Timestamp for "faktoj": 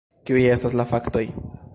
0.93-1.23